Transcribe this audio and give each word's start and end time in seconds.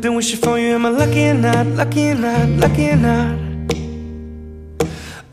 Been 0.00 0.14
wishing 0.14 0.38
for 0.38 0.58
you, 0.58 0.74
am 0.76 0.86
I 0.86 0.90
lucky 0.90 1.28
or 1.28 1.34
not, 1.34 1.66
lucky 1.66 2.10
or 2.10 2.14
not, 2.14 2.48
lucky 2.50 2.90
or 2.90 2.96
not? 2.96 3.36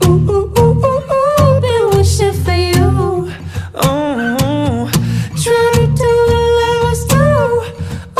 Ooh, 0.04 0.10
ooh, 0.10 0.54
ooh, 0.58 0.86
ooh, 0.86 1.14
ooh, 1.14 1.62
been 1.62 1.90
wishing 1.98 2.34
for 2.34 2.52
you. 2.52 3.32
Oh, 3.76 4.90
Trying 5.44 5.74
to 5.76 5.86
do 6.02 6.12
what 6.30 6.46
lovers 6.62 7.06
do. 7.06 7.26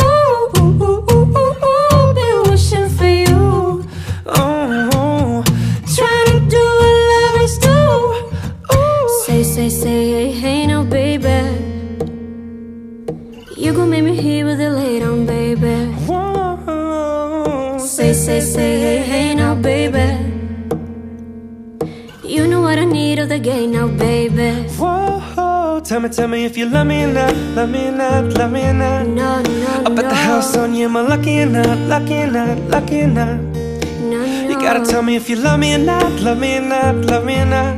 Ooh, 0.04 0.60
ooh, 0.60 0.84
ooh, 0.84 1.12
ooh, 1.12 1.36
ooh, 1.66 2.14
been 2.14 2.52
wishing 2.52 2.90
for 2.90 3.06
you. 3.08 3.88
oh, 4.28 5.44
Trying 5.96 6.26
to 6.28 6.40
do 6.48 6.64
what 6.80 6.98
lovers 7.14 7.58
do. 7.58 8.76
Ooh. 8.76 9.24
Say, 9.26 9.44
say, 9.44 9.70
say, 9.70 10.32
hey, 10.32 10.68
now, 10.68 10.84
baby. 10.84 11.74
You 13.58 13.74
gon' 13.74 13.90
make 13.90 14.04
me 14.04 14.16
hear 14.16 14.46
with 14.46 14.62
it 14.62 14.70
later 14.70 15.12
on, 15.12 15.26
baby. 15.26 16.05
Say, 18.46 18.80
hey, 18.80 18.98
hey, 19.02 19.36
now, 19.36 19.56
baby. 19.56 20.06
You 22.24 22.48
know 22.48 22.62
what 22.62 22.78
I 22.78 22.86
need 22.86 23.18
of 23.20 23.28
the 23.30 23.40
game 23.40 23.72
now, 23.72 23.88
baby. 23.88 24.52
Whoa, 24.78 25.82
tell 25.84 26.00
me, 26.00 26.10
tell 26.10 26.28
me 26.28 26.46
if 26.46 26.56
you 26.56 26.68
love 26.68 26.86
me 26.88 27.04
or 27.04 27.08
not, 27.12 27.36
love 27.56 27.70
me 27.70 27.88
or 27.88 27.92
not, 27.92 28.24
love 28.38 28.52
me 28.52 28.62
or 28.70 28.74
not. 28.74 29.08
No, 29.08 29.42
no, 29.42 29.68
Up 29.88 29.94
no. 29.94 30.04
at 30.04 30.10
the 30.10 30.16
house 30.16 30.56
on 30.56 30.74
you, 30.76 30.86
am 30.86 30.96
I 30.96 31.02
lucky 31.02 31.42
or 31.42 31.48
not, 31.48 31.78
lucky 31.90 32.22
or 32.22 32.28
not, 32.28 32.58
lucky 32.70 33.02
or 33.02 33.08
not? 33.08 33.40
No, 33.42 34.26
no. 34.26 34.50
You 34.50 34.56
gotta 34.60 34.86
tell 34.86 35.02
me 35.02 35.16
if 35.16 35.28
you 35.30 35.36
love 35.38 35.60
me 35.60 35.74
or 35.74 35.80
not, 35.80 36.12
love 36.22 36.38
me 36.40 36.58
or 36.58 36.62
not, 36.62 36.96
love 36.96 37.26
me 37.26 37.40
or 37.40 37.46
not. 37.46 37.76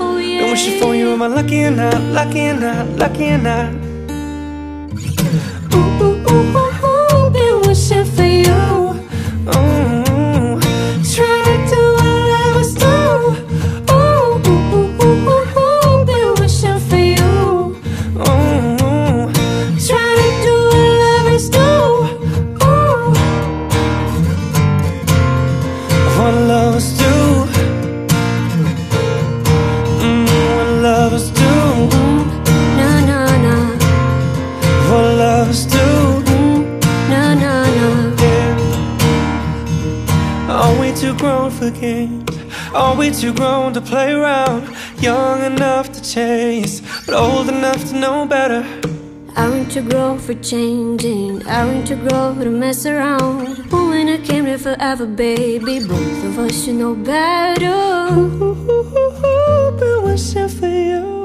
Oh, 0.00 0.16
yeah. 0.16 0.40
Been 0.40 0.50
wishing 0.50 0.80
for 0.80 0.94
you, 0.96 1.12
am 1.12 1.22
I 1.22 1.26
lucky 1.28 1.62
or 1.64 1.70
not, 1.70 2.00
lucky 2.18 2.48
or 2.48 2.54
not, 2.54 2.86
lucky 2.96 3.28
or 3.32 3.38
not? 3.38 3.74
Ooh, 5.74 6.02
ooh, 6.02 6.30
ooh, 6.32 6.59
too 41.10 41.18
grown 41.18 41.50
for 41.50 41.70
games 41.70 42.38
Are 42.72 42.96
we 42.96 43.10
too 43.10 43.32
grown 43.34 43.72
to 43.74 43.80
play 43.80 44.12
around? 44.12 44.68
Young 45.00 45.42
enough 45.42 45.90
to 45.92 46.02
chase 46.02 46.80
But 47.06 47.14
old 47.14 47.48
enough 47.48 47.84
to 47.90 47.96
know 47.96 48.26
better 48.26 48.62
Aren't 49.36 49.72
too 49.72 49.88
grown 49.88 50.18
for 50.18 50.34
changing 50.34 51.46
Aren't 51.46 51.88
too 51.88 51.96
grown 51.96 52.38
to 52.40 52.50
mess 52.50 52.86
around 52.86 53.68
But 53.70 53.84
When 53.90 54.08
I 54.08 54.18
came 54.18 54.46
here 54.46 54.58
forever, 54.58 55.06
baby 55.06 55.80
Both 55.80 56.24
of 56.24 56.38
us 56.38 56.64
should 56.64 56.76
know 56.76 56.94
better 56.94 58.14
Ooh, 58.14 59.76
been 59.78 60.02
wishing 60.04 60.48
for 60.48 60.68
you 60.68 61.19